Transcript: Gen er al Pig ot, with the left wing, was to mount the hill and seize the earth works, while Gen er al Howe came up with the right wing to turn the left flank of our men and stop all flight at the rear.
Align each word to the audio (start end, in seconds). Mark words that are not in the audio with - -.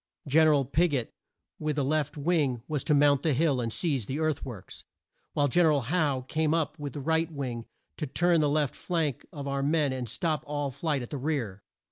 Gen 0.25 0.47
er 0.47 0.53
al 0.55 0.65
Pig 0.65 0.95
ot, 0.95 1.09
with 1.59 1.75
the 1.75 1.83
left 1.85 2.17
wing, 2.17 2.63
was 2.67 2.83
to 2.83 2.95
mount 2.95 3.21
the 3.21 3.33
hill 3.35 3.61
and 3.61 3.71
seize 3.71 4.07
the 4.07 4.17
earth 4.17 4.43
works, 4.43 4.83
while 5.33 5.47
Gen 5.47 5.67
er 5.67 5.71
al 5.71 5.81
Howe 5.81 6.21
came 6.27 6.55
up 6.55 6.79
with 6.79 6.93
the 6.93 6.99
right 6.99 7.31
wing 7.31 7.65
to 7.97 8.07
turn 8.07 8.41
the 8.41 8.49
left 8.49 8.73
flank 8.73 9.27
of 9.31 9.47
our 9.47 9.61
men 9.61 9.93
and 9.93 10.09
stop 10.09 10.43
all 10.47 10.71
flight 10.71 11.03
at 11.03 11.11
the 11.11 11.19
rear. 11.19 11.61